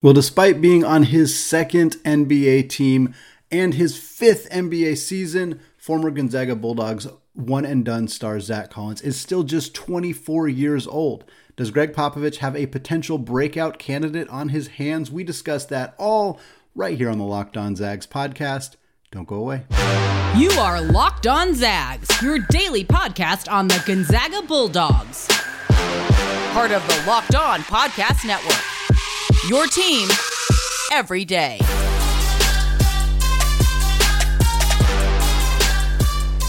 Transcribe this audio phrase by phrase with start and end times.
[0.00, 3.14] Well, despite being on his second NBA team
[3.50, 9.18] and his fifth NBA season, former Gonzaga Bulldogs one and done star Zach Collins is
[9.18, 11.24] still just 24 years old.
[11.56, 15.10] Does Gregg Popovich have a potential breakout candidate on his hands?
[15.10, 16.38] We discuss that all
[16.76, 18.76] right here on the Locked On Zags podcast.
[19.10, 19.64] Don't go away.
[20.36, 25.26] You are Locked On Zags, your daily podcast on the Gonzaga Bulldogs.
[26.52, 28.77] Part of the Locked On Podcast Network.
[29.48, 30.10] Your team
[30.92, 31.56] every day.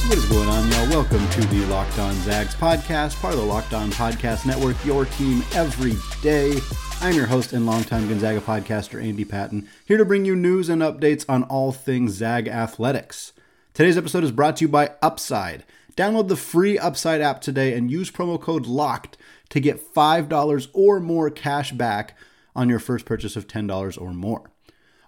[0.03, 0.89] What is going on, y'all?
[0.89, 5.05] Welcome to the Locked On Zags podcast, part of the Locked On Podcast Network, your
[5.05, 6.59] team every day.
[6.99, 10.81] I'm your host and longtime Gonzaga podcaster, Andy Patton, here to bring you news and
[10.81, 13.31] updates on all things Zag athletics.
[13.73, 15.63] Today's episode is brought to you by Upside.
[15.95, 19.15] Download the free Upside app today and use promo code LOCKED
[19.51, 22.17] to get $5 or more cash back
[22.59, 24.51] on your first purchase of $10 or more.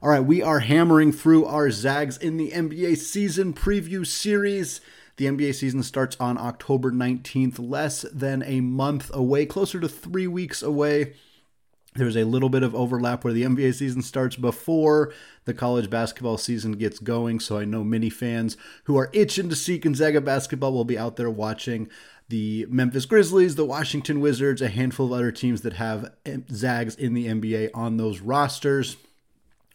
[0.01, 4.79] All right, we are hammering through our Zags in the NBA season preview series.
[5.17, 10.27] The NBA season starts on October 19th, less than a month away, closer to three
[10.27, 11.15] weeks away.
[11.93, 16.37] There's a little bit of overlap where the NBA season starts before the college basketball
[16.37, 17.41] season gets going.
[17.41, 21.17] So I know many fans who are itching to see Gonzaga basketball will be out
[21.17, 21.89] there watching
[22.31, 26.95] the Memphis Grizzlies, the Washington Wizards, a handful of other teams that have eh, Zags
[26.95, 28.95] in the NBA on those rosters.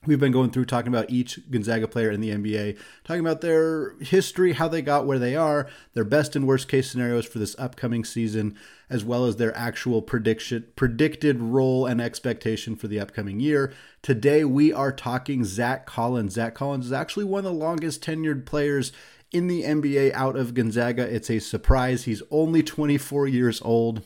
[0.06, 3.96] We've been going through talking about each Gonzaga player in the NBA, talking about their
[3.98, 7.56] history, how they got where they are, their best and worst case scenarios for this
[7.58, 8.56] upcoming season,
[8.88, 13.72] as well as their actual prediction, predicted role and expectation for the upcoming year.
[14.00, 16.34] Today we are talking Zach Collins.
[16.34, 18.92] Zach Collins is actually one of the longest tenured players
[19.32, 21.02] in the NBA out of Gonzaga.
[21.02, 22.04] It's a surprise.
[22.04, 24.02] He's only 24 years old.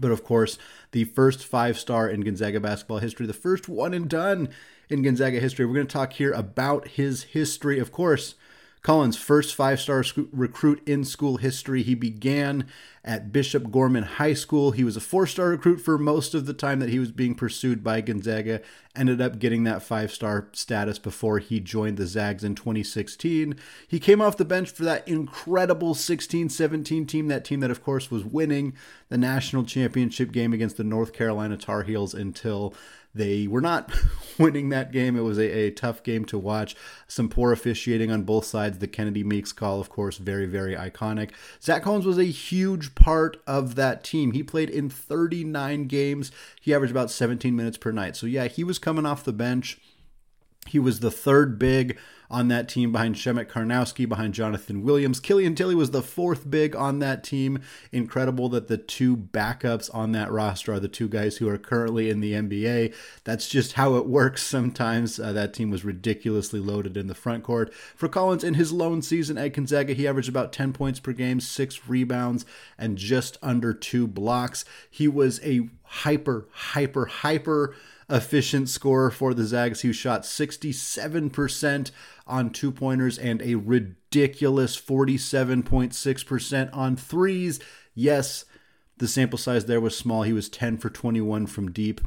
[0.00, 0.58] But of course,
[0.92, 4.50] the first five star in Gonzaga basketball history, the first one and done
[4.88, 5.66] in Gonzaga history.
[5.66, 7.78] We're going to talk here about his history.
[7.78, 8.34] Of course,
[8.82, 11.82] Collins' first five star recruit in school history.
[11.82, 12.66] He began
[13.04, 14.72] at Bishop Gorman High School.
[14.72, 17.34] He was a four star recruit for most of the time that he was being
[17.34, 18.60] pursued by Gonzaga.
[18.94, 23.56] Ended up getting that five star status before he joined the Zags in 2016.
[23.86, 27.82] He came off the bench for that incredible 16 17 team, that team that, of
[27.82, 28.74] course, was winning
[29.08, 32.74] the national championship game against the North Carolina Tar Heels until
[33.18, 33.92] they were not
[34.38, 35.16] winning that game.
[35.16, 36.74] It was a, a, tough game to watch.
[37.06, 38.78] Some poor officiating on both sides.
[38.78, 41.30] The Kennedy Meeks call, of course, very, very iconic.
[41.60, 44.32] Zach Collins was a huge part of that team.
[44.32, 46.32] He played in 39 games.
[46.60, 48.16] He averaged about 17 minutes per night.
[48.16, 49.78] So, yeah, he was coming off the bench.
[50.68, 51.98] He was the third big
[52.30, 55.20] on that team behind Przemek Karnowski, behind Johnathan Williams.
[55.20, 57.60] Killian Tillie was the fourth big on that team.
[57.90, 62.10] Incredible that the two backups on that roster are the two guys who are currently
[62.10, 62.94] in the NBA.
[63.24, 65.18] That's just how it works sometimes.
[65.18, 67.72] Uh, that team was ridiculously loaded in the front court.
[67.72, 71.40] For Collins, in his lone season at Gonzaga, he averaged about 10 points per game,
[71.40, 72.44] six rebounds,
[72.76, 74.64] and just under two blocks.
[74.90, 77.74] He was a hyper, hyper, hyper
[78.10, 79.82] efficient scorer for the Zags.
[79.82, 81.90] He shot 67%
[82.26, 87.60] on two pointers and a ridiculous 47.6% on threes.
[87.94, 88.44] Yes,
[88.98, 90.22] the sample size there was small.
[90.22, 92.00] He was 10 for 21 from deep.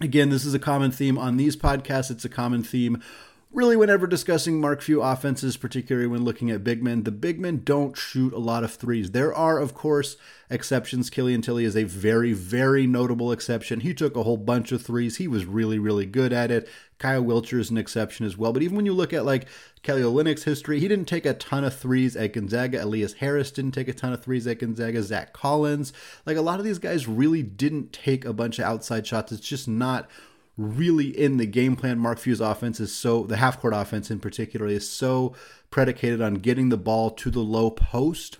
[0.00, 2.10] Again, this is a common theme on these podcasts.
[2.10, 3.02] It's a common theme
[3.52, 7.62] really whenever discussing Mark Few offenses, particularly when looking at big men, the big men
[7.64, 9.10] don't shoot a lot of threes.
[9.10, 10.16] There are, of course,
[10.48, 11.10] exceptions.
[11.10, 13.80] Killian Tillie is a very, very notable exception.
[13.80, 15.18] He took a whole bunch of threes.
[15.18, 16.68] He was really, really good at it.
[16.98, 18.52] Kyle Wiltjer is an exception as well.
[18.52, 19.46] But even when you look at like
[19.82, 22.84] Kelly Olynyk's history, he didn't take a ton of threes at Gonzaga.
[22.84, 25.02] Elias Harris didn't take a ton of threes at Gonzaga.
[25.02, 25.92] Zach Collins,
[26.24, 29.32] like a lot of these guys really didn't take a bunch of outside shots.
[29.32, 30.08] It's just not
[30.56, 31.98] really in the game plan.
[31.98, 35.34] Mark Few's offense is so, the half court offense in particular, is so
[35.70, 38.38] predicated on getting the ball to the low post.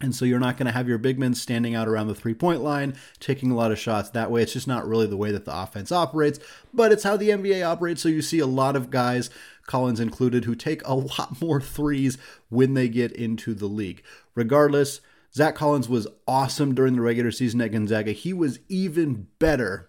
[0.00, 2.34] And so you're not going to have your big men standing out around the three
[2.34, 4.42] point line, taking a lot of shots that way.
[4.42, 6.40] It's just not really the way that the offense operates,
[6.74, 8.02] but it's how the NBA operates.
[8.02, 9.30] So you see a lot of guys,
[9.66, 12.18] Collins included, who take a lot more threes
[12.48, 14.02] when they get into the league.
[14.34, 15.00] Regardless,
[15.34, 18.10] Zach Collins was awesome during the regular season at Gonzaga.
[18.10, 19.88] He was even better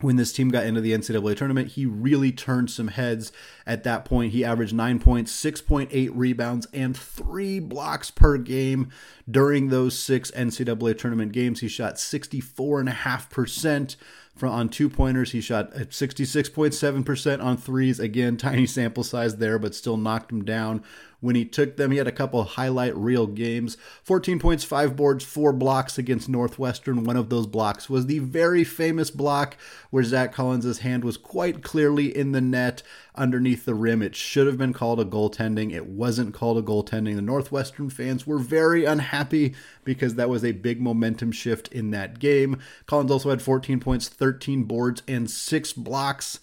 [0.00, 3.32] when this team got into the NCAA tournament, he really turned some heads
[3.66, 4.32] at that point.
[4.32, 8.90] He averaged nine points, 6.8 rebounds, and three blocks per game
[9.30, 11.60] during those six NCAA tournament games.
[11.60, 13.96] He shot 64.5%
[14.36, 15.32] from, on two pointers.
[15.32, 17.98] He shot at 66.7% on threes.
[17.98, 20.84] Again, tiny sample size there, but still knocked him down
[21.20, 21.90] when he took them.
[21.90, 27.04] He had a couple highlight reel games 14 points, 5 boards, 4 blocks against Northwestern.
[27.04, 29.56] One of those blocks was the very famous block
[29.90, 32.82] where Zach Collins' hand was quite clearly in the net
[33.14, 34.00] underneath the rim.
[34.00, 35.72] It should have been called a goaltending.
[35.72, 37.16] It wasn't called a goaltending.
[37.16, 39.54] The Northwestern fans were very unhappy
[39.84, 42.58] because that was a big momentum shift in that game.
[42.86, 46.38] Collins also had 14 points, 13 boards, and 6 blocks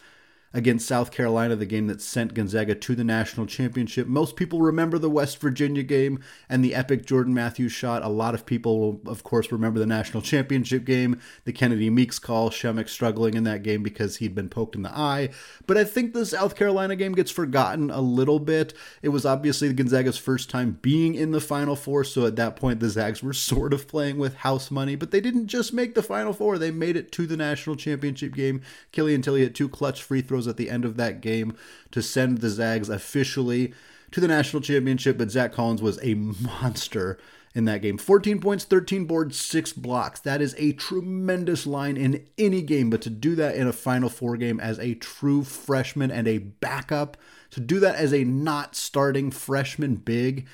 [0.56, 4.08] against South Carolina, the game that sent Gonzaga to the national championship.
[4.08, 8.04] Most people remember the West Virginia game and the epic Jordan Mathews shot.
[8.04, 12.20] A lot of people will, of course, remember the national championship game, the Kennedy Meeks
[12.20, 15.28] call, Przemek struggling in that game because he'd been poked in the eye.
[15.68, 18.74] But I think the South Carolina game gets forgotten a little bit.
[19.02, 22.80] It was obviously Gonzaga's first time being in the Final Four, so at that point
[22.80, 26.02] the Zags were sort of playing with house money, but they didn't just make the
[26.02, 28.62] Final Four, they made it to the national championship game.
[28.94, 31.56] Killian Tillie had two clutch free throws at the end of that game
[31.92, 33.74] to send the Zags officially
[34.12, 37.18] to the national championship, but Zach Collins was a monster
[37.54, 37.98] in that game.
[37.98, 40.20] 14 points, 13 boards, 6 blocks.
[40.20, 44.10] That is a tremendous line in any game, but to do that in a Final
[44.10, 47.18] Four game as a true freshman and a backup,
[47.52, 50.46] to do that as a not starting freshman big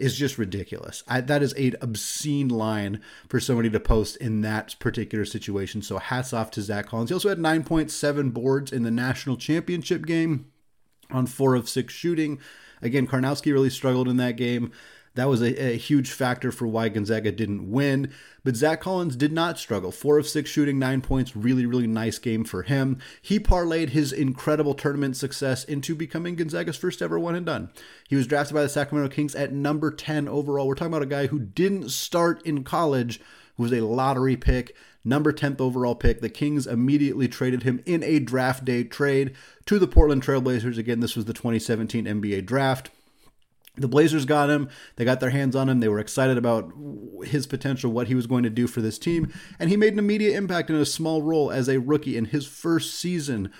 [0.00, 1.02] is just ridiculous.
[1.06, 5.82] I, that is an obscene line for somebody to post in that particular situation.
[5.82, 7.10] So hats off to Zach Collins.
[7.10, 10.46] He also had 9.7 boards in the national championship game
[11.10, 12.38] on four of six shooting.
[12.82, 14.72] Again, Karnowski really struggled in that game.
[15.14, 18.12] That was a, a, huge factor for why Gonzaga didn't win.
[18.44, 19.90] But Zach Collins did not struggle.
[19.90, 21.34] Four of six shooting, nine points.
[21.34, 22.98] Really, really nice game for him.
[23.20, 27.70] He parlayed his incredible tournament success into becoming Gonzaga's first ever one and done.
[28.08, 30.68] He was drafted by the Sacramento Kings at number 10 overall.
[30.68, 33.20] We're talking about a guy who didn't start in college,
[33.56, 36.20] who was a lottery pick number 10th overall pick.
[36.20, 39.34] The Kings immediately traded him in a draft day trade
[39.66, 40.78] to the Portland Trailblazers.
[40.78, 42.90] Again, this was the 2017 NBA draft.
[43.76, 44.68] The Blazers got him.
[44.96, 45.80] They got their hands on him.
[45.80, 46.72] They were excited about
[47.24, 49.32] his potential, what he was going to do for this team.
[49.58, 52.46] And he made an immediate impact in a small role as a rookie in his
[52.46, 53.50] first season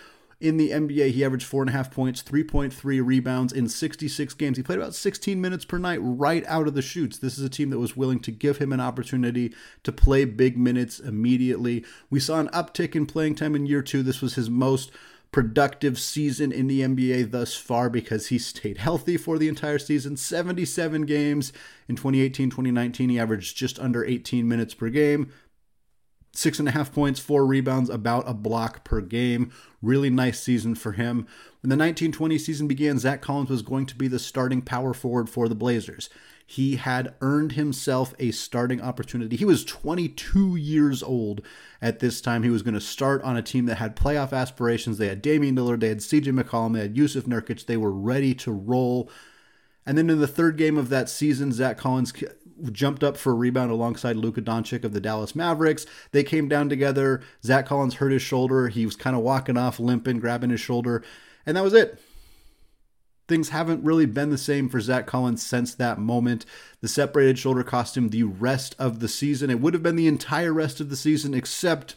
[0.40, 1.10] in the NBA.
[1.12, 4.56] He averaged four and a half points, 3.3 rebounds in 66 games.
[4.56, 7.18] He played about 16 minutes per night right out of the chutes.
[7.18, 10.56] This is a team that was willing to give him an opportunity to play big
[10.56, 11.84] minutes immediately.
[12.08, 14.02] We saw an uptick in playing time in year two.
[14.02, 14.90] This was his most
[15.32, 20.16] productive season in the NBA thus far because he stayed healthy for the entire season.
[20.16, 21.52] 77 games
[21.88, 23.10] in 2018 2019.
[23.10, 25.32] He averaged just under 18 minutes per game.
[26.32, 29.50] Six and a half points, four rebounds, about a block per game.
[29.82, 31.26] Really nice season for him.
[31.60, 35.28] When the 1920 season began, Zach Collins was going to be the starting power forward
[35.28, 36.08] for the Blazers.
[36.50, 39.36] He had earned himself a starting opportunity.
[39.36, 41.42] He was 22 years old
[41.80, 42.42] at this time.
[42.42, 44.98] He was going to start on a team that had playoff aspirations.
[44.98, 47.66] They had Damian Lillard, they had CJ McCollum, they had Jusuf Nurkic.
[47.66, 49.08] They were ready to roll.
[49.86, 52.12] And then in the third game of that season, Zach Collins
[52.72, 55.86] jumped up for a rebound alongside Luka Doncic of the Dallas Mavericks.
[56.10, 57.22] They came down together.
[57.44, 58.66] Zach Collins hurt his shoulder.
[58.66, 61.04] He was kind of walking off, limping, grabbing his shoulder,
[61.46, 62.00] and that was it
[63.30, 66.44] things haven't really been the same for Zach Collins since that moment.
[66.82, 69.48] The separated shoulder cost him the rest of the season.
[69.48, 71.94] It would have been the entire rest of the season, except,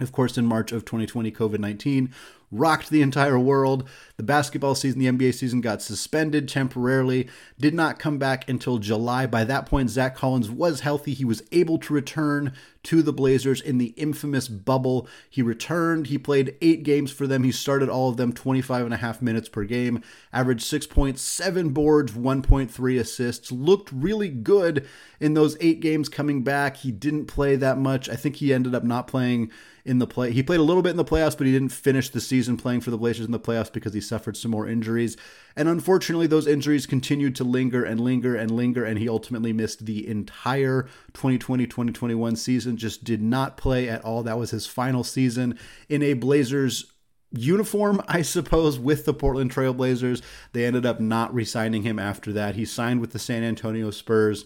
[0.00, 2.12] of course, in March of 2020, COVID 19
[2.52, 3.88] rocked the entire world.
[4.16, 7.28] The basketball season, the NBA season got suspended temporarily,
[7.58, 9.26] did not come back until July.
[9.26, 11.14] By that point, Zach Collins was healthy.
[11.14, 12.52] He was able to return
[12.84, 15.08] to the Blazers in the infamous bubble.
[15.30, 17.44] He returned, he played eight games for them.
[17.44, 22.12] He started all of them 25 and a half minutes per game, averaged 6.7 boards,
[22.12, 24.86] 1.3 assists, looked really good
[25.20, 26.78] in those eight games coming back.
[26.78, 28.08] He didn't play that much.
[28.08, 29.50] I think he ended up not playing
[29.84, 30.32] in the play.
[30.32, 32.80] He played a little bit in the playoffs, but he didn't finish the season playing
[32.80, 35.16] for the Blazers in the playoffs because he suffered some more injuries.
[35.56, 39.86] And unfortunately, those injuries continued to linger and linger and linger, and he ultimately missed
[39.86, 40.82] the entire
[41.14, 44.22] 2020 2021 season, just did not play at all.
[44.22, 45.58] That was his final season
[45.88, 46.92] in a Blazers
[47.30, 50.22] uniform, I suppose, with the Portland Trailblazers.
[50.52, 52.54] They ended up not re signing him after that.
[52.54, 54.44] He signed with the San Antonio Spurs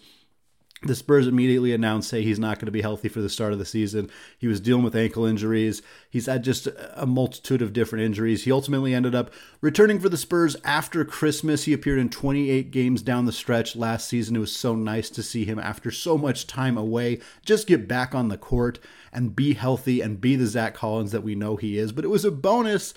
[0.83, 3.59] the Spurs immediately announced, say he's not going to be healthy for the start of
[3.59, 4.11] the season.
[4.39, 5.81] He was dealing with ankle injuries.
[6.11, 8.45] He's had just a multitude of different injuries.
[8.45, 11.65] He ultimately ended up returning for the Spurs after Christmas.
[11.65, 14.37] He appeared in 28 games down the stretch last season.
[14.37, 18.15] It was so nice to see him after so much time away just get back
[18.15, 18.79] on the court
[19.15, 21.91] and be healthy and be the Zach Collins that we know he is.
[21.91, 22.93] But it was a bonus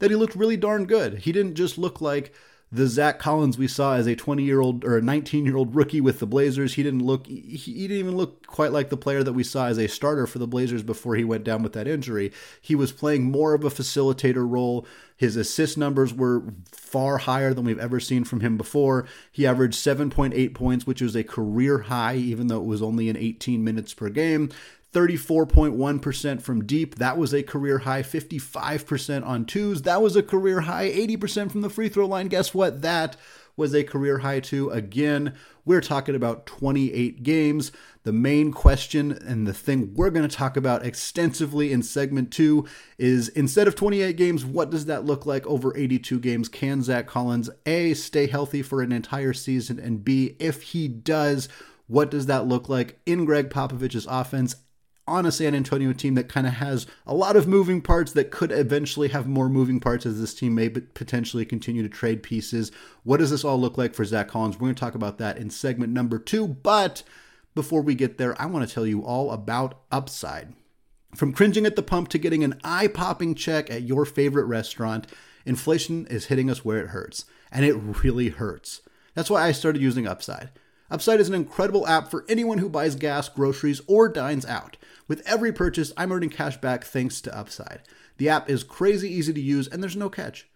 [0.00, 1.20] that he looked really darn good.
[1.20, 2.34] He didn't just look like
[2.74, 5.76] the Zach Collins we saw as a 20 year old or a 19 year old
[5.76, 6.74] rookie with the Blazers.
[6.74, 9.66] He didn't look, he, he didn't even look quite like the player that we saw
[9.66, 12.32] as a starter for the Blazers before he went down with that injury.
[12.62, 14.86] He was playing more of a facilitator role.
[15.18, 19.06] His assist numbers were far higher than we've ever seen from him before.
[19.30, 23.18] He averaged 7.8 points, which was a career high, even though it was only in
[23.18, 24.50] 18 minutes per game.
[24.92, 26.96] 34.1% from deep.
[26.96, 28.02] That was a career high.
[28.02, 29.82] 55% on twos.
[29.82, 30.90] That was a career high.
[30.90, 32.28] 80% from the free throw line.
[32.28, 32.82] Guess what?
[32.82, 33.16] That
[33.56, 34.70] was a career high too.
[34.70, 35.34] Again,
[35.64, 37.72] we're talking about 28 games.
[38.04, 42.66] The main question and the thing we're going to talk about extensively in segment two
[42.98, 46.48] is instead of 28 games, what does that look like over 82 games?
[46.48, 49.78] Can Zach Collins A, stay healthy for an entire season?
[49.78, 51.48] And B, if he does,
[51.86, 54.56] what does that look like in Gregg Popovich's offense
[55.06, 58.30] on a San Antonio team that kind of has a lot of moving parts that
[58.30, 62.70] could eventually have more moving parts as this team may potentially continue to trade pieces.
[63.02, 64.56] What does this all look like for Zach Collins?
[64.56, 66.46] We're going to talk about that in segment number two.
[66.46, 67.02] But
[67.54, 70.54] before we get there, I want to tell you all about Upside.
[71.14, 75.06] From cringing at the pump to getting an eye popping check at your favorite restaurant,
[75.44, 77.26] inflation is hitting us where it hurts.
[77.50, 78.80] And it really hurts.
[79.14, 80.50] That's why I started using Upside.
[80.92, 84.76] Upside is an incredible app for anyone who buys gas, groceries, or dines out.
[85.08, 87.80] With every purchase, I'm earning cash back thanks to Upside.
[88.18, 90.50] The app is crazy easy to use and there's no catch.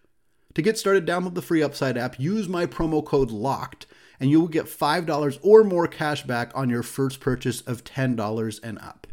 [0.53, 3.87] To get started, download the free Upside app, use my promo code LOCKED,
[4.19, 8.59] and you will get $5 or more cash back on your first purchase of $10
[8.61, 9.07] and up.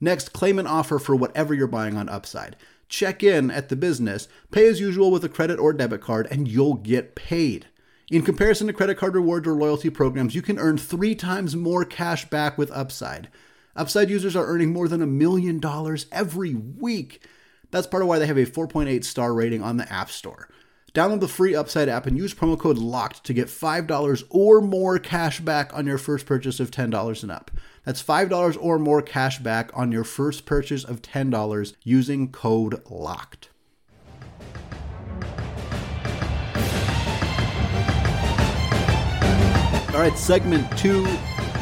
[0.00, 2.56] Next, claim an offer for whatever you're buying on Upside.
[2.88, 6.48] Check in at the business, pay as usual with a credit or debit card, and
[6.48, 7.66] you'll get paid.
[8.10, 11.86] In comparison to credit card rewards or loyalty programs, you can earn three times more
[11.86, 13.28] cash back with Upside.
[13.74, 17.26] Upside users are earning more than a million dollars every week.
[17.70, 20.48] That's part of why they have a 4.8 star rating on the App Store.
[20.92, 24.98] Download the free Upside app and use promo code LOCKED to get $5 or more
[24.98, 27.50] cash back on your first purchase of $10 and up.
[27.84, 33.48] That's $5 or more cash back on your first purchase of $10 using code LOCKED.
[39.94, 41.06] All right, segment two.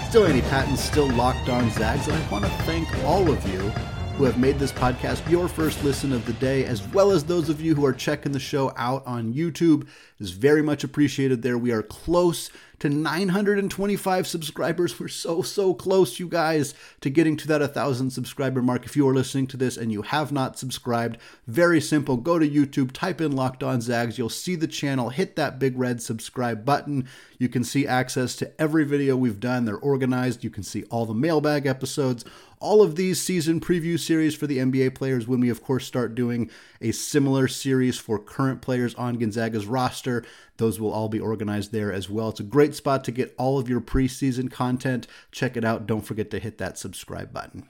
[0.08, 3.70] Still Andy Patton, still locked on Zags, and I want to thank all of you
[4.16, 7.48] who have made this podcast your first listen of the day, as well as those
[7.48, 9.86] of you who are checking the show out on YouTube.
[10.20, 11.58] Is very much appreciated there.
[11.58, 15.00] We are close to 925 subscribers.
[15.00, 18.84] We're so, so close, you guys, to getting to that 1,000 subscriber mark.
[18.84, 22.16] If you are listening to this and you have not subscribed, very simple.
[22.16, 24.16] Go to YouTube, type in Locked On Zags.
[24.16, 25.10] You'll see the channel.
[25.10, 27.08] Hit that big red subscribe button.
[27.38, 29.64] You can see access to every video we've done.
[29.64, 30.44] They're organized.
[30.44, 32.24] You can see all the mailbag episodes,
[32.62, 36.14] all of these season preview series for the NBA players when we, of course, start
[36.14, 36.48] doing
[36.80, 40.24] a similar series for current players on Gonzaga's roster.
[40.56, 42.28] Those will all be organized there as well.
[42.28, 45.06] It's a great spot to get all of your preseason content.
[45.32, 45.86] Check it out.
[45.86, 47.68] Don't forget to hit that subscribe button.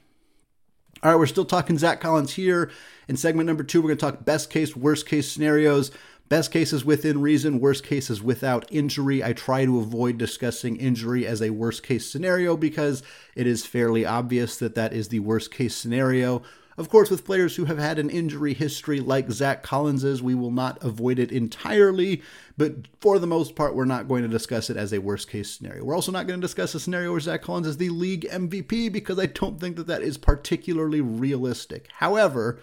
[1.02, 2.70] All right, we're still talking Zach Collins here.
[3.08, 5.90] In segment number two, we're going to talk best case, worst case scenarios.
[6.32, 9.22] Best cases within reason, worst cases without injury.
[9.22, 13.02] I try to avoid discussing injury as a worst case scenario because
[13.34, 16.42] it is fairly obvious that that is the worst case scenario.
[16.78, 20.50] Of course, with players who have had an injury history like Zach Collins's, we will
[20.50, 22.22] not avoid it entirely,
[22.56, 25.50] but for the most part, we're not going to discuss it as a worst case
[25.50, 25.84] scenario.
[25.84, 28.90] We're also not going to discuss a scenario where Zach Collins is the league MVP
[28.90, 31.90] because I don't think that that is particularly realistic.
[31.92, 32.58] However,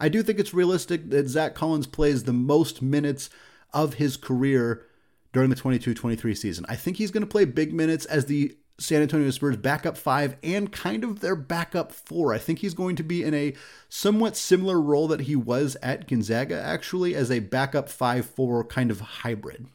[0.00, 3.30] I do think it's realistic that Zach Collins plays the most minutes
[3.72, 4.84] of his career
[5.32, 6.66] during the 22 23 season.
[6.68, 10.36] I think he's going to play big minutes as the San Antonio Spurs backup five
[10.42, 12.32] and kind of their backup four.
[12.32, 13.54] I think he's going to be in a
[13.88, 18.90] somewhat similar role that he was at Gonzaga, actually, as a backup five four kind
[18.90, 19.66] of hybrid.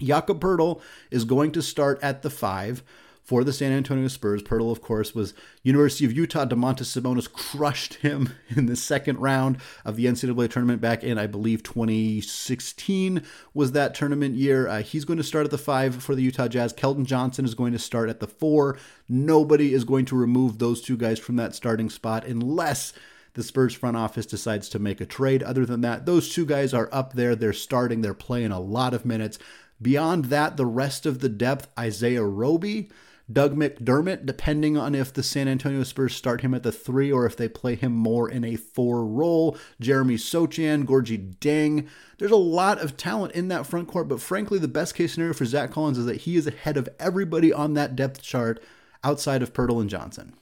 [0.00, 0.80] Jakob Poeltl
[1.10, 2.82] is going to start at the five
[3.28, 4.42] for the San Antonio Spurs.
[4.42, 6.46] Poeltl, of course, was University of Utah.
[6.46, 11.26] Domantas Sabonis crushed him in the second round of the NCAA tournament back in, I
[11.26, 14.66] believe, 2016 was that tournament year.
[14.66, 16.72] Uh, he's going to start at the five for the Utah Jazz.
[16.72, 18.78] Keldon Johnson is going to start at the four.
[19.10, 22.94] Nobody is going to remove those two guys from that starting spot unless
[23.34, 25.42] the Spurs front office decides to make a trade.
[25.42, 27.36] Other than that, those two guys are up there.
[27.36, 29.38] They're starting, they're playing a lot of minutes.
[29.82, 32.88] Beyond that, the rest of the depth, Isaiah Roby,
[33.30, 37.26] Doug McDermott, depending on if the San Antonio Spurs start him at the three or
[37.26, 39.56] if they play him more in a four role.
[39.80, 41.86] Jeremy Sochan, Gorgui Dieng.
[42.18, 45.34] There's a lot of talent in that front court, but frankly, the best case scenario
[45.34, 48.62] for Zach Collins is that he is ahead of everybody on that depth chart
[49.04, 50.32] outside of Poeltl and Johnson.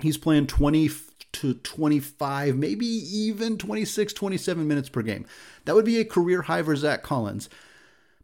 [0.00, 0.90] He's playing 20
[1.32, 5.24] to 25, maybe even 26, 27 minutes per game.
[5.64, 7.48] That would be a career high for Zach Collins.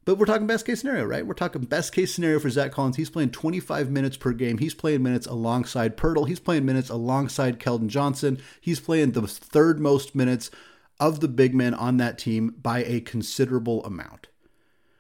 [0.05, 1.25] But we're talking best case scenario, right?
[1.25, 2.97] We're talking best case scenario for Zach Collins.
[2.97, 4.59] He's playing 25 minutes per game.
[4.59, 6.27] He's playing minutes alongside Poeltl.
[6.27, 8.39] He's playing minutes alongside Keldon Johnson.
[8.61, 10.51] He's playing the third most minutes
[10.99, 14.29] of the big men on that team by a considerable amount.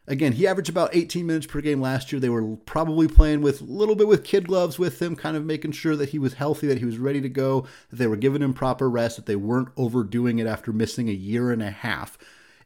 [0.06, 2.20] Again, he averaged about 18 minutes per game last year.
[2.20, 5.44] They were probably playing with a little bit with kid gloves with him, kind of
[5.44, 8.16] making sure that he was healthy, that he was ready to go, that they were
[8.16, 11.70] giving him proper rest, that they weren't overdoing it after missing a year and a
[11.70, 12.18] half.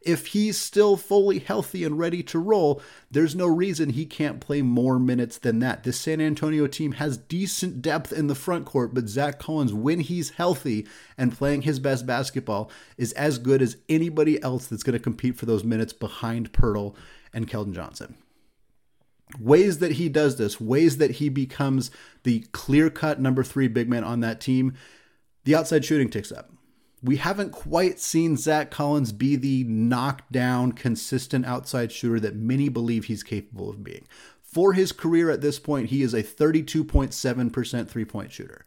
[0.06, 4.62] If he's still fully healthy and ready to roll, there's no reason he can't play
[4.62, 5.82] more minutes than that.
[5.82, 9.98] This San Antonio team has decent depth in the front court, but Zach Collins, when
[9.98, 10.86] he's healthy
[11.18, 15.36] and playing his best basketball, is as good as anybody else that's going to compete
[15.36, 16.94] for those minutes behind Poeltl
[17.32, 18.16] and Keldon Johnson.
[19.40, 21.90] Ways that he does this, ways that he becomes
[22.22, 24.74] the clear cut number three big man on that team,
[25.42, 26.52] the outside shooting ticks up.
[27.02, 33.04] We haven't quite seen Zach Collins be the knockdown, consistent outside shooter that many believe
[33.04, 34.06] he's capable of being.
[34.42, 38.64] For his career at this point, he is a 32.7% three point shooter.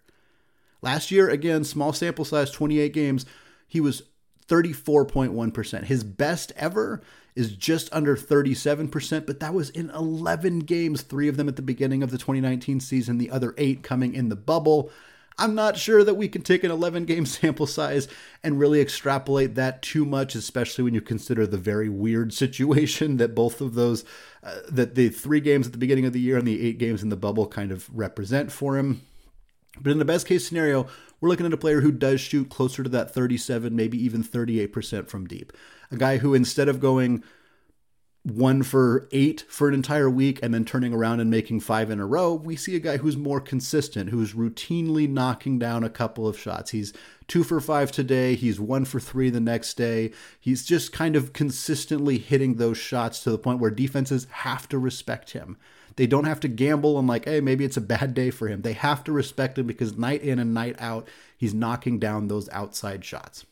[0.82, 3.26] Last year, again, small sample size, 28 games,
[3.68, 4.04] he was
[4.48, 5.84] 34.1%.
[5.86, 7.02] His best ever
[7.36, 11.62] is just under 37%, but that was in 11 games, three of them at the
[11.62, 14.92] beginning of the 2019 season, the other eight coming in the bubble.
[15.40, 18.08] I'm not sure that we can take an 11 game sample size
[18.44, 23.34] and really extrapolate that too much, especially when you consider the very weird situation that
[23.34, 24.04] both of those,
[24.44, 27.02] uh, that the three games at the beginning of the year and the eight games
[27.02, 29.02] in the bubble kind of represent for him.
[29.80, 30.88] But in the best case scenario,
[31.22, 35.08] we're looking at a player who does shoot closer to that 37, maybe even 38%
[35.08, 35.54] from deep.
[35.92, 37.24] A guy who, instead of going
[38.24, 42.00] one for eight for an entire week and then turning around and making five in
[42.00, 46.28] a row, we see a guy who's more consistent, who's routinely knocking down a couple
[46.28, 46.72] of shots.
[46.72, 46.92] He's
[47.28, 50.12] two for five today, he's one for three the next day.
[50.40, 54.78] He's just kind of consistently hitting those shots to the point where defenses have to
[54.78, 55.58] respect him.
[55.96, 58.62] They don't have to gamble and like, hey, maybe it's a bad day for him.
[58.62, 61.08] They have to respect him because night in and night out,
[61.38, 63.46] he's knocking down those outside shots.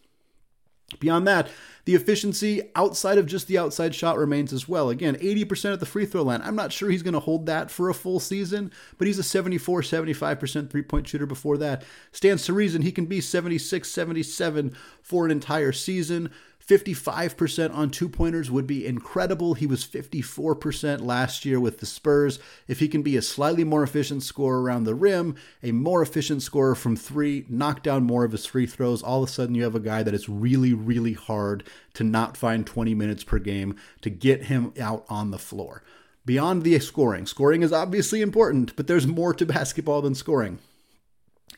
[0.99, 1.49] Beyond that,
[1.83, 4.89] the efficiency outside of just the outside shot remains as well.
[4.89, 6.41] Again, 80% at the free throw line.
[6.41, 9.23] I'm not sure he's going to hold that for a full season, but he's a
[9.23, 11.83] 74, 75% three point shooter before that.
[12.13, 16.31] Stands to reason he can be 76, 77 for an entire season.
[16.67, 19.53] 55% on two pointers would be incredible.
[19.53, 22.39] He was 54% last year with the Spurs.
[22.67, 26.41] If he can be a slightly more efficient scorer around the rim, a more efficient
[26.41, 29.63] scorer from three, knock down more of his free throws, all of a sudden you
[29.63, 33.77] have a guy that is really, really hard to not find 20 minutes per game
[34.01, 35.83] to get him out on the floor.
[36.25, 40.59] Beyond the scoring, scoring is obviously important, but there's more to basketball than scoring.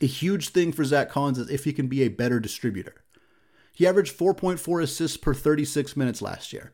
[0.00, 2.99] A huge thing for Zach Collins is if he can be a better distributor.
[3.80, 6.70] He averaged 4.4 assists per 36 minutes last year.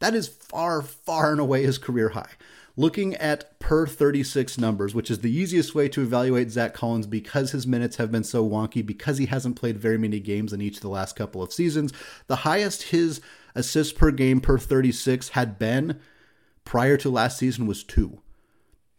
[0.00, 2.32] That is far, far and away his career high.
[2.76, 7.52] Looking at per 36 numbers, which is the easiest way to evaluate Zach Collins because
[7.52, 10.78] his minutes have been so wonky, because he hasn't played very many games in each
[10.78, 11.92] of the last couple of seasons,
[12.26, 13.20] the highest his
[13.54, 16.00] assists per game per 36 had been
[16.64, 18.18] prior to last season was two.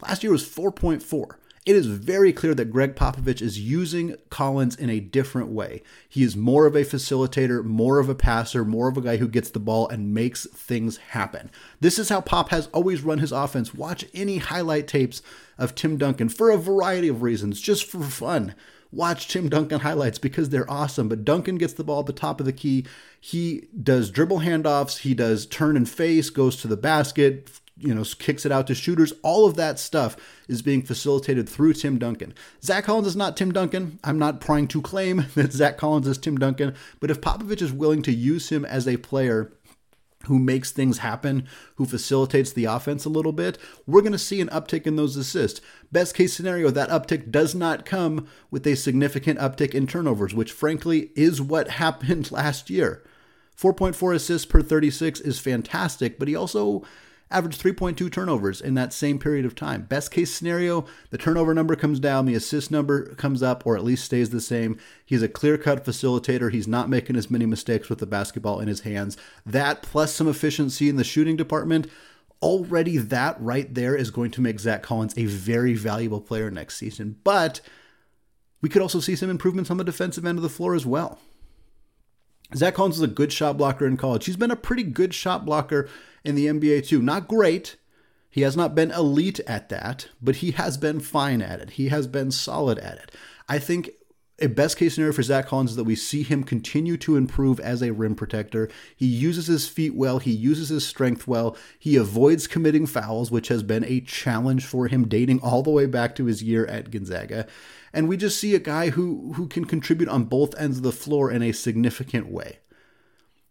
[0.01, 1.35] Last year was 4.4
[1.67, 5.83] it is very clear that Gregg Popovich is using Collins in a different way.
[6.07, 9.27] He is more of a facilitator, more of a passer, more of a guy who
[9.27, 11.51] gets the ball and makes things happen.
[11.81, 13.73] This is how Pop has always run his offense.
[13.73, 15.21] Watch any highlight tapes
[15.57, 18.55] of Tim Duncan for a variety of reasons, just for fun.
[18.89, 21.09] Watch Tim Duncan highlights because they're awesome.
[21.09, 22.85] But Duncan gets the ball at the top of the key.
[23.19, 28.03] He does dribble handoffs, he does turn and face, goes to the basket, you know,
[28.03, 29.13] kicks it out to shooters.
[29.23, 32.33] All of that stuff is being facilitated through Tim Duncan.
[32.63, 33.99] Zach Collins is not Tim Duncan.
[34.03, 37.71] I'm not trying to claim that Zach Collins is Tim Duncan, but if Popovich is
[37.71, 39.53] willing to use him as a player
[40.25, 44.41] who makes things happen, who facilitates the offense a little bit, we're going to see
[44.41, 45.61] an uptick in those assists.
[45.91, 50.51] Best case scenario, that uptick does not come with a significant uptick in turnovers, which
[50.51, 53.03] frankly is what happened last year.
[53.57, 56.83] 4.4 assists per 36 is fantastic, but he also
[57.29, 59.83] averaged 3.2 turnovers in that same period of time.
[59.83, 63.83] Best case scenario, the turnover number comes down, the assist number comes up, or at
[63.83, 64.77] least stays the same.
[65.05, 66.51] He's a clear cut facilitator.
[66.51, 69.17] He's not making as many mistakes with the basketball in his hands.
[69.45, 71.87] That plus some efficiency in the shooting department.
[72.41, 76.77] Already, that right there is going to make Zach Collins a very valuable player next
[76.77, 77.17] season.
[77.23, 77.61] But
[78.61, 81.19] we could also see some improvements on the defensive end of the floor as well.
[82.55, 84.25] Zach Collins is a good shot blocker in college.
[84.25, 85.89] He's been a pretty good shot blocker
[86.23, 87.01] in the NBA too.
[87.01, 87.75] Not great.
[88.29, 91.71] He has not been elite at that, but he has been fine at it.
[91.71, 93.11] He has been solid at it.
[93.49, 93.91] I think
[94.39, 97.59] a best case scenario for Zach Collins is that we see him continue to improve
[97.59, 98.69] as a rim protector.
[98.95, 103.47] He uses his feet well, he uses his strength well, he avoids committing fouls, which
[103.47, 106.91] has been a challenge for him dating all the way back to his year at
[106.91, 107.47] Gonzaga.
[107.91, 110.91] And we just see a guy who, who can contribute on both ends of the
[110.91, 112.59] floor in a significant way.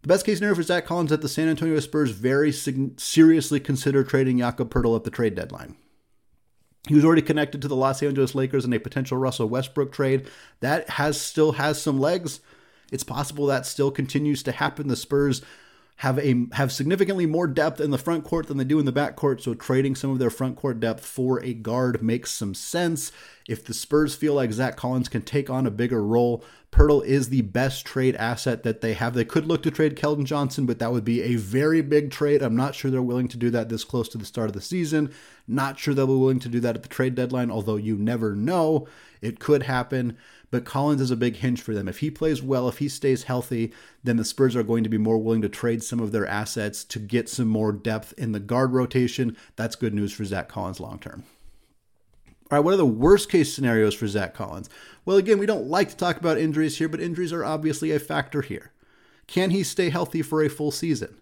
[0.02, 3.58] The best case scenario for Zach Collins at the San Antonio Spurs very sig- seriously
[3.58, 5.76] consider trading Jakob Poeltl at the trade deadline.
[6.86, 10.28] He was already connected to the Los Angeles Lakers in a potential Russell Westbrook trade.
[10.60, 12.40] That has still has some legs.
[12.92, 14.86] It's possible that still continues to happen.
[14.88, 15.42] The Spurs
[16.00, 18.92] have a have significantly more depth in the front court than they do in the
[18.92, 22.54] back court, so trading some of their front court depth for a guard makes some
[22.54, 23.12] sense.
[23.48, 27.30] If the Spurs feel like Zach Collins can take on a bigger role, Poeltl is
[27.30, 29.14] the best trade asset that they have.
[29.14, 32.42] They could look to trade Keldon Johnson, but that would be a very big trade.
[32.42, 34.60] I'm not sure they're willing to do that this close to the start of the
[34.60, 35.12] season.
[35.48, 38.34] Not sure they'll be willing to do that at the trade deadline, although you never
[38.34, 38.86] know.
[39.20, 40.16] It could happen.
[40.50, 41.88] But Collins is a big hinge for them.
[41.88, 43.72] If he plays well, if he stays healthy,
[44.04, 46.84] then the Spurs are going to be more willing to trade some of their assets
[46.84, 49.36] to get some more depth in the guard rotation.
[49.56, 51.24] That's good news for Zach Collins long term.
[52.48, 54.70] All right, what are the worst case scenarios for Zach Collins?
[55.04, 57.98] Well, again, we don't like to talk about injuries here, but injuries are obviously a
[57.98, 58.70] factor here.
[59.26, 61.20] Can he stay healthy for a full season?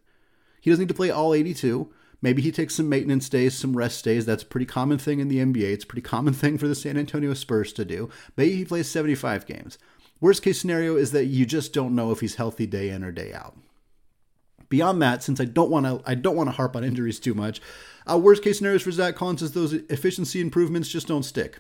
[0.61, 1.91] He doesn't need to play all 82.
[2.25, 4.25] Maybe he takes some maintenance days, some rest days.
[4.25, 5.75] That's a pretty common thing in the NBA.
[5.75, 8.09] It's a pretty common thing for the San Antonio Spurs to do.
[8.35, 9.77] Maybe he plays 75 games.
[10.23, 13.13] Worst case scenario is that you just don't know if he's healthy day in or
[13.13, 13.59] day out.
[14.71, 17.35] Beyond that, since I don't want to, I don't want to harp on injuries too
[17.35, 17.61] much.
[18.11, 21.59] Uh, worst case scenarios for Zach Collins is those efficiency improvements just don't stick.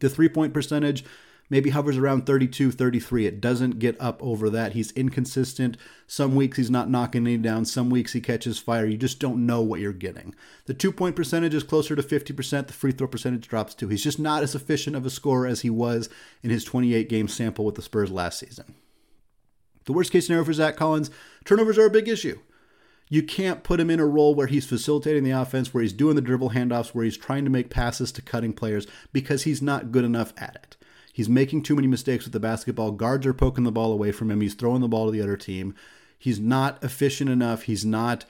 [0.00, 1.04] The three point percentage
[1.50, 3.26] maybe hovers around 32, 33.
[3.26, 4.72] It doesn't get up over that.
[4.72, 5.76] He's inconsistent.
[6.06, 7.64] Some weeks he's not knocking any down.
[7.64, 8.86] Some weeks he catches fire.
[8.86, 10.34] You just don't know what you're getting.
[10.66, 12.68] The two point percentage is closer to 50%.
[12.68, 13.88] The free throw percentage drops too.
[13.88, 16.08] He's just not as efficient of a scorer as he was
[16.42, 18.76] in his 28 game sample with the Spurs last season.
[19.84, 21.10] The worst case scenario for Zach Collins
[21.44, 22.38] turnovers are a big issue.
[23.12, 26.14] You can't put him in a role where he's facilitating the offense, where he's doing
[26.14, 29.90] the dribble handoffs, where he's trying to make passes to cutting players because he's not
[29.90, 30.76] good enough at it.
[31.12, 32.92] He's making too many mistakes with the basketball.
[32.92, 34.40] Guards are poking the ball away from him.
[34.40, 35.74] He's throwing the ball to the other team.
[36.18, 37.62] He's not efficient enough.
[37.62, 38.24] He's not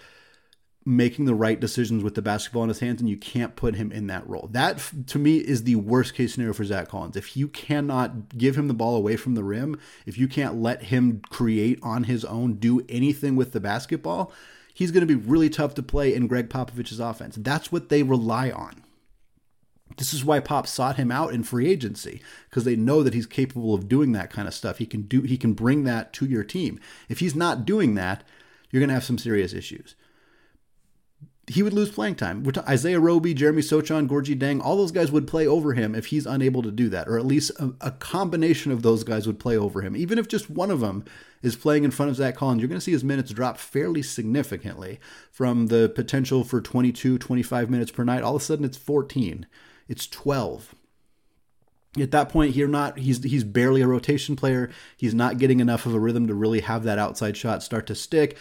[0.86, 3.92] making the right decisions with the basketball in his hands, and you can't put him
[3.92, 4.48] in that role.
[4.52, 7.16] That, to me, is the worst case scenario for Zach Collins.
[7.16, 10.84] If you cannot give him the ball away from the rim, if you can't let
[10.84, 14.32] him create on his own, do anything with the basketball,
[14.72, 17.36] he's going to be really tough to play in Gregg Popovich's offense.
[17.38, 18.82] That's what they rely on.
[19.96, 23.26] This is why Pop sought him out in free agency because they know that he's
[23.26, 24.78] capable of doing that kind of stuff.
[24.78, 26.80] He can do he can bring that to your team.
[27.08, 28.24] If he's not doing that,
[28.70, 29.94] you're going to have some serious issues
[31.50, 32.46] he would lose playing time.
[32.68, 36.24] Isaiah Roby, Jeremy Sochan, Gorgui Dieng, all those guys would play over him if he's
[36.24, 39.56] unable to do that, or at least a, a, combination of those guys would play
[39.56, 39.96] over him.
[39.96, 41.04] Even if just one of them
[41.42, 44.00] is playing in front of Zach Collins, you're going to see his minutes drop fairly
[44.00, 45.00] significantly
[45.32, 48.22] from the potential for 22, 25 minutes per night.
[48.22, 49.46] All of a sudden, it's 14,
[49.90, 50.74] it's 12.
[52.00, 52.98] At that point, you're not.
[52.98, 54.70] He's he's barely a rotation player.
[54.96, 57.94] He's not getting enough of a rhythm to really have that outside shot start to
[57.94, 58.38] stick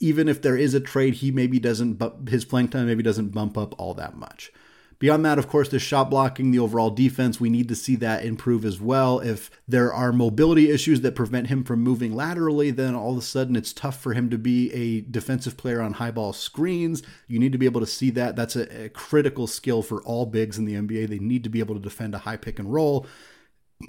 [0.00, 3.58] even if there is a trade, he maybe doesn't, his playing time maybe doesn't bump
[3.58, 4.52] up all that much.
[5.00, 8.24] Beyond that, of course, the shot blocking, the overall defense, we need to see that
[8.24, 9.20] improve as well.
[9.20, 13.22] If there are mobility issues that prevent him from moving laterally, then all of a
[13.22, 17.04] sudden it's tough for him to be a defensive player on high ball screens.
[17.28, 18.34] You need to be able to see that.
[18.34, 21.08] That's a, a critical skill for all bigs in the NBA.
[21.08, 23.06] They need to be able to defend a high pick and roll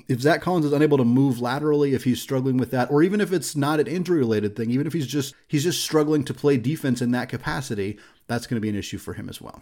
[0.07, 3.19] if Zach Collins is unable to move laterally, if he's struggling with that, or even
[3.19, 6.33] if it's not an injury related thing, even if he's just he's just struggling to
[6.33, 9.61] play defense in that capacity, that's going to be an issue for him as well.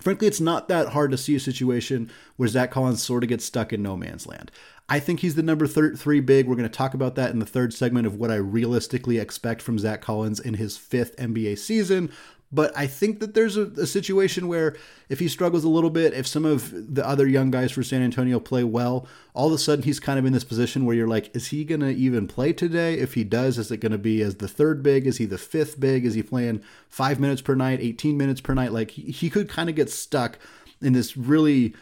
[0.00, 3.44] Frankly, it's not that hard to see a situation where Zach Collins sort of gets
[3.44, 4.50] stuck in no man's land.
[4.88, 6.48] I think he's the number thir- three big.
[6.48, 9.62] We're going to talk about that in the third segment of what I realistically expect
[9.62, 12.10] from Zach Collins in his fifth NBA season.
[12.52, 14.76] But I think that there's a, a, situation where
[15.08, 18.02] if he struggles a little bit, if some of the other young guys for San
[18.02, 21.06] Antonio play well, all of a sudden he's kind of in this position where you're
[21.06, 22.94] like, is he going to even play today?
[22.94, 25.06] If he does, is it going to be as the third big?
[25.06, 26.04] Is he the fifth big?
[26.04, 28.72] Is he playing five minutes per night, 18 minutes per night?
[28.72, 30.38] Like he, he could kind of get stuck
[30.82, 31.74] in this really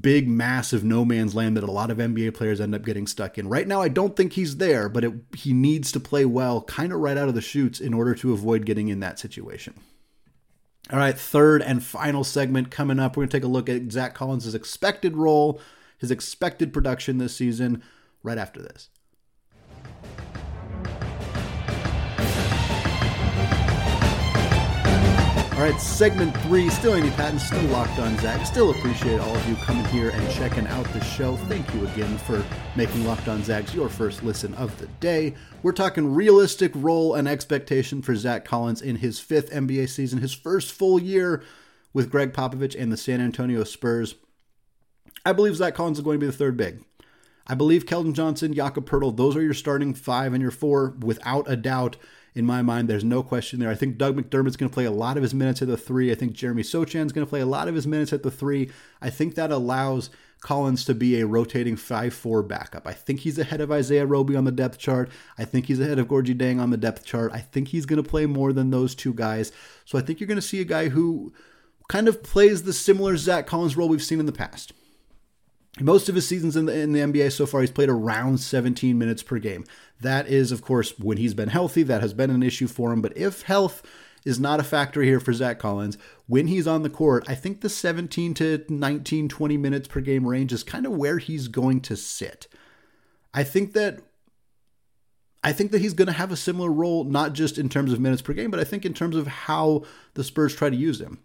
[0.00, 3.38] big, massive no man's land that a lot of NBA players end up getting stuck
[3.38, 3.48] in.
[3.48, 6.92] Right now, I don't think he's there, but it, he needs to play well kind
[6.92, 9.74] of right out of the chutes in order to avoid getting in that situation.
[10.90, 13.16] All right, third and final segment coming up.
[13.16, 15.60] We're going to take a look at Zach Collins' expected role,
[15.98, 17.82] his expected production this season,
[18.22, 18.88] right after this.
[25.58, 28.46] All right, segment three, still Andy Patton, still locked on Zag.
[28.46, 31.34] Still appreciate all of you coming here and checking out the show.
[31.34, 32.44] Thank you again for
[32.76, 35.34] making Locked on Zags your first listen of the day.
[35.64, 40.32] We're talking realistic role and expectation for Zach Collins in his fifth NBA season, his
[40.32, 41.42] first full year
[41.92, 44.14] with Gregg Popovich and the San Antonio Spurs.
[45.26, 46.84] I believe Zach Collins is going to be the third big.
[47.48, 51.50] I believe Keldon Johnson, Jakob Poeltl, those are your starting five and your four without
[51.50, 51.96] a doubt
[52.38, 52.88] in my mind.
[52.88, 53.70] There's no question there.
[53.70, 56.10] I think Doug McDermott's going to play a lot of his minutes at the three.
[56.12, 58.70] I think Jeremy Sochan's going to play a lot of his minutes at the three.
[59.02, 62.86] I think that allows Collins to be a rotating 5 4 backup.
[62.86, 65.10] I think he's ahead of Isaiah Roby on the depth chart.
[65.36, 67.32] I think he's ahead of Gorgui Dieng on the depth chart.
[67.32, 69.50] I think he's going to play more than those two guys.
[69.84, 71.32] So I think you're going to see a guy who
[71.88, 74.72] kind of plays the similar Zach Collins role we've seen in the past.
[75.80, 78.98] Most of his seasons in the, in the NBA so far, he's played around 17
[78.98, 79.64] minutes per game.
[80.00, 83.00] That is, of course, when he's been healthy, that has been an issue for him.
[83.00, 83.82] But if health
[84.24, 87.60] is not a factor here for Zach Collins, when he's on the court, I think
[87.60, 91.80] the 17 to 19, 20 minutes per game range is kind of where he's going
[91.82, 92.48] to sit.
[93.32, 94.00] I think that
[95.44, 98.00] I think that he's going to have a similar role, not just in terms of
[98.00, 101.00] minutes per game, but I think in terms of how the Spurs try to use
[101.00, 101.20] him.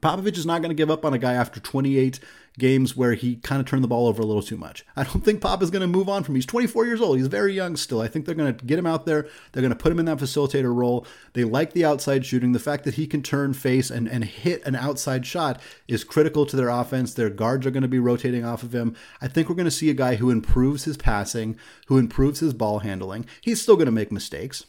[0.00, 2.20] Popovich is not going to give up on a guy after 28
[2.58, 4.84] games where he kind of turned the ball over a little too much.
[4.94, 6.34] I don't think Pop is going to move on from.
[6.34, 7.16] He's 24 years old.
[7.16, 8.00] He's very young still.
[8.00, 9.26] I think they're going to get him out there.
[9.52, 11.06] They're going to put him in that facilitator role.
[11.32, 12.52] They like the outside shooting.
[12.52, 16.44] The fact that he can turn face and, and hit an outside shot is critical
[16.46, 17.14] to their offense.
[17.14, 18.96] Their guards are going to be rotating off of him.
[19.20, 22.52] I think we're going to see a guy who improves his passing, who improves his
[22.52, 23.26] ball handling.
[23.40, 24.66] He's still going to make mistakes.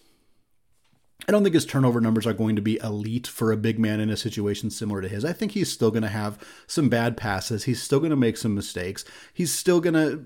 [1.27, 4.01] I don't think his turnover numbers are going to be elite for a big man
[4.01, 5.23] in a situation similar to his.
[5.23, 7.63] I think he's still going to have some bad passes.
[7.63, 9.05] He's still going to make some mistakes.
[9.33, 10.25] He's still going to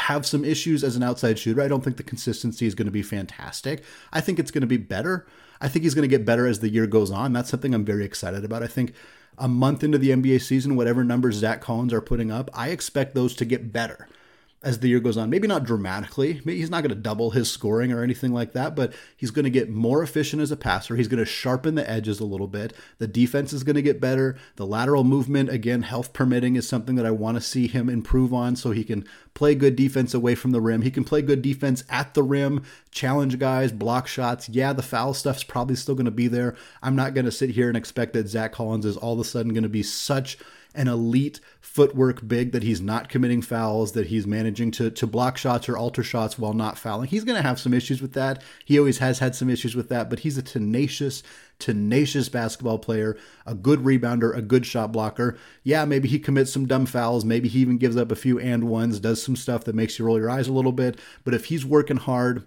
[0.00, 1.62] have some issues as an outside shooter.
[1.62, 3.84] I don't think the consistency is going to be fantastic.
[4.12, 5.26] I think it's going to be better.
[5.60, 7.32] I think he's going to get better as the year goes on.
[7.32, 8.62] That's something I'm very excited about.
[8.62, 8.94] I think
[9.38, 13.14] a month into the NBA season, whatever numbers Zach Collins are putting up, I expect
[13.14, 14.08] those to get better
[14.60, 15.30] as the year goes on.
[15.30, 16.40] Maybe not dramatically.
[16.44, 19.44] Maybe he's not going to double his scoring or anything like that, but he's going
[19.44, 20.96] to get more efficient as a passer.
[20.96, 22.72] He's going to sharpen the edges a little bit.
[22.98, 24.36] The defense is going to get better.
[24.56, 28.34] The lateral movement, again, health permitting, is something that I want to see him improve
[28.34, 30.82] on so he can play good defense away from the rim.
[30.82, 34.48] He can play good defense at the rim, challenge guys, block shots.
[34.48, 36.56] Yeah, the foul stuff's probably still going to be there.
[36.82, 39.24] I'm not going to sit here and expect that Zach Collins is all of a
[39.24, 40.36] sudden going to be such
[40.74, 45.36] an elite footwork big that he's not committing fouls, that he's managing to, to block
[45.36, 47.08] shots or alter shots while not fouling.
[47.08, 48.42] He's going to have some issues with that.
[48.64, 51.22] He always has had some issues with that, but he's a tenacious,
[51.58, 55.36] tenacious basketball player, a good rebounder, a good shot blocker.
[55.62, 57.24] Yeah, maybe he commits some dumb fouls.
[57.24, 60.04] Maybe he even gives up a few and ones, does some stuff that makes you
[60.04, 60.98] roll your eyes a little bit.
[61.24, 62.46] But if he's working hard,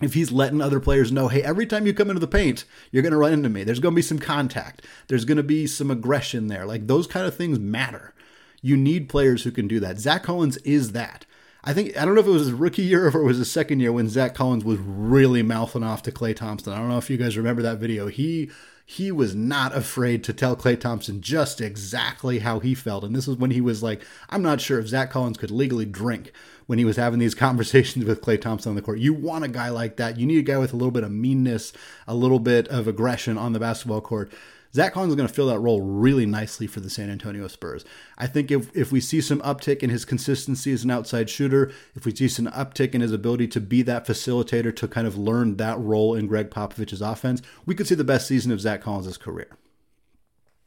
[0.00, 3.02] if he's letting other players know, hey, every time you come into the paint, you're
[3.02, 3.64] going to run into me.
[3.64, 4.82] There's going to be some contact.
[5.08, 6.64] There's going to be some aggression there.
[6.64, 8.14] Like those kind of things matter.
[8.62, 9.98] You need players who can do that.
[9.98, 11.26] Zach Collins is that.
[11.64, 13.50] I think I don't know if it was his rookie year or it was his
[13.50, 16.72] second year when Zach Collins was really mouthing off to Klay Thompson.
[16.72, 18.06] I don't know if you guys remember that video.
[18.06, 18.50] He
[18.86, 23.04] he was not afraid to tell Klay Thompson just exactly how he felt.
[23.04, 25.84] And this was when he was like, I'm not sure if Zach Collins could legally
[25.84, 26.32] drink
[26.68, 29.00] when he was having these conversations with Klay Thompson on the court.
[29.00, 30.18] You want a guy like that.
[30.18, 31.72] You need a guy with a little bit of meanness,
[32.06, 34.30] a little bit of aggression on the basketball court.
[34.74, 37.86] Zach Collins is going to fill that role really nicely for the San Antonio Spurs.
[38.18, 41.72] I think if, if we see some uptick in his consistency as an outside shooter,
[41.94, 45.16] if we see some uptick in his ability to be that facilitator, to kind of
[45.16, 48.82] learn that role in Gregg Popovich's offense, we could see the best season of Zach
[48.82, 49.48] Collins' career.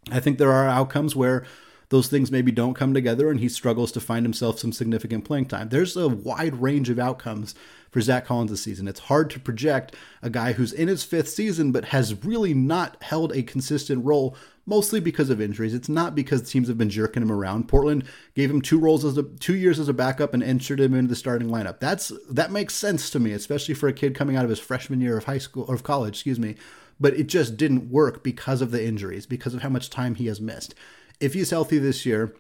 [0.09, 1.45] I think there are outcomes where
[1.91, 5.45] those things maybe don't come together and he struggles to find himself some significant playing
[5.45, 5.67] time.
[5.67, 7.54] There's a wide range of outcomes
[7.91, 8.88] for Zach Collins this season.
[8.88, 12.95] It's hard to project a guy who's in his fifth season but has really not
[13.04, 15.73] held a consistent role mostly because of injuries.
[15.73, 17.67] It's not because teams have been jerking him around.
[17.67, 20.93] Portland gave him two roles as a two years as a backup and entered him
[20.93, 21.82] into the starting lineup.
[21.82, 25.01] That's that makes sense to me, especially for a kid coming out of his freshman
[25.01, 26.56] year of high school or of college, excuse me.
[27.01, 30.27] But it just didn't work because of the injuries, because of how much time he
[30.27, 30.73] has missed
[31.21, 32.36] if he's healthy this year,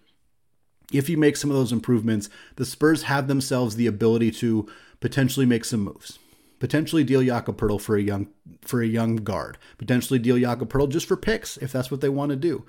[0.91, 4.67] if he makes some of those improvements, the Spurs have themselves the ability to
[4.99, 6.19] potentially make some moves.
[6.59, 8.27] Potentially deal Jakob Poeltl for a young
[8.61, 9.57] for a young guard.
[9.77, 12.65] Potentially deal Jakob Poeltl just for picks if that's what they want to do.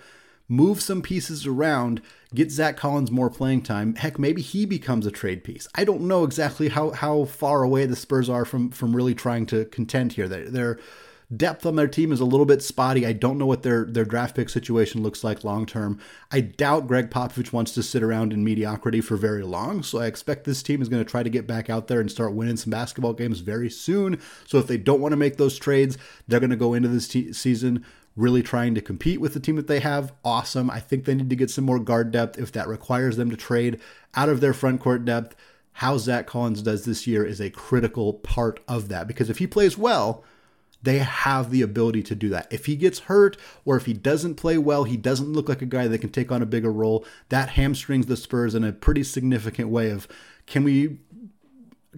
[0.49, 2.01] Move some pieces around,
[2.35, 3.95] get Zach Collins more playing time.
[3.95, 5.69] Heck, maybe he becomes a trade piece.
[5.75, 9.47] I don't know exactly how how far away the Spurs are from from really trying
[9.47, 10.29] to contend here.
[10.29, 10.79] They're, they're
[11.37, 13.07] depth on their team is a little bit spotty.
[13.07, 15.99] I don't know what their their draft pick situation looks like long term.
[16.31, 19.83] I doubt Gregg Popovich wants to sit around in mediocrity for very long.
[19.83, 22.11] So I expect this team is going to try to get back out there and
[22.11, 24.21] start winning some basketball games very soon.
[24.47, 27.09] So if they don't want to make those trades, they're going to go into this
[27.09, 27.85] season
[28.17, 30.71] really trying to compete with the team that they have, awesome.
[30.71, 33.37] I think they need to get some more guard depth if that requires them to
[33.37, 33.81] trade
[34.15, 35.35] out of their front court depth.
[35.77, 39.47] How Zach Collins does this year is a critical part of that because if he
[39.47, 40.23] plays well,
[40.83, 42.53] they have the ability to do that.
[42.53, 45.67] If he gets hurt or if he doesn't play well, he doesn't look like a
[45.67, 47.05] guy that can take on a bigger role.
[47.29, 50.09] That hamstrings the Spurs in a pretty significant way of
[50.47, 50.99] can we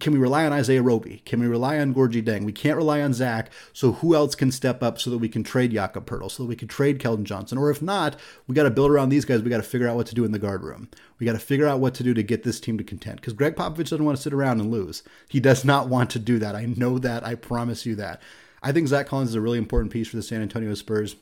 [0.01, 1.23] can we rely on Isaiah Roby?
[1.25, 2.44] Can we rely on Gorgui Dieng?
[2.44, 3.51] We can't rely on Zach.
[3.73, 6.49] So who else can step up so that we can trade Jakob Poeltl, so that
[6.49, 7.59] we can trade Keldon Johnson?
[7.59, 8.16] Or if not,
[8.49, 9.42] we got to build around these guys.
[9.42, 10.88] We got to figure out what to do in the guard room.
[11.20, 13.20] We got to figure out what to do to get this team to content.
[13.20, 15.05] Because Gregg Popovich doesn't want to sit around and lose.
[15.29, 16.57] He does not want to do that.
[16.57, 17.25] I know that.
[17.25, 18.20] I promise you that.
[18.64, 21.16] I think Zach Collins is a really important piece for the San Antonio Spurs.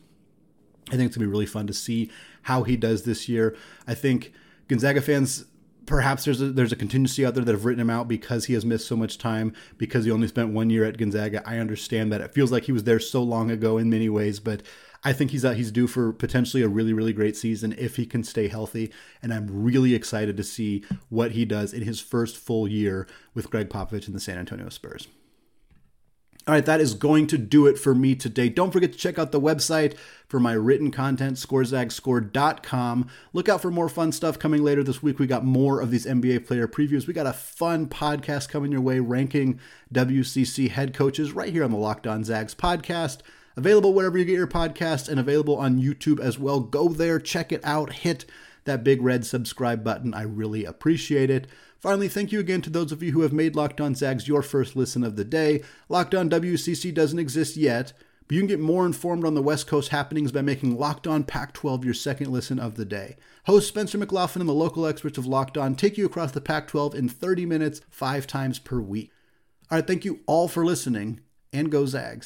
[0.88, 2.11] I think it's to be really fun to see
[2.42, 3.57] how he does this year.
[3.87, 4.33] I think
[4.68, 5.44] Gonzaga fans
[5.87, 8.55] perhaps there's a, there's a contingency out there that have written him out because he
[8.55, 11.42] has missed so much time because he only spent one year at Gonzaga.
[11.44, 14.40] I understand that it feels like he was there so long ago in many ways,
[14.40, 14.62] but
[15.05, 18.07] I think he's uh, he's due for potentially a really really great season if he
[18.07, 18.92] can stay healthy.
[19.20, 23.50] And I'm really excited to see what he does in his first full year with
[23.50, 25.09] Gregg Popovich and the San Antonio Spurs.
[26.44, 28.48] All right, that is going to do it for me today.
[28.48, 33.09] Don't forget to check out the website for my written content, scorezagscore.com.
[33.33, 35.20] Look out for more fun stuff coming later this week.
[35.20, 37.07] We got more of these NBA player previews.
[37.07, 39.61] We got a fun podcast coming your way, ranking
[39.94, 43.18] WCC head coaches right here on the Locked On Zags podcast.
[43.57, 46.59] Available wherever you get your podcast and available on YouTube as well.
[46.59, 48.24] Go there, check it out, hit
[48.64, 50.14] that big red subscribe button.
[50.14, 51.46] I really appreciate it.
[51.79, 54.42] Finally, thank you again to those of you who have made Locked On Zags your
[54.42, 55.62] first listen of the day.
[55.88, 57.92] Locked On WCC doesn't exist yet,
[58.29, 61.25] but you can get more informed on the West Coast happenings by making Locked On
[61.25, 63.16] Pac 12 your second listen of the day.
[63.46, 66.68] Host Spencer McLaughlin and the local experts of Locked On take you across the Pac
[66.68, 69.11] 12 in 30 minutes, five times per week.
[69.70, 71.20] All right, thank you all for listening,
[71.53, 72.20] and go Zags.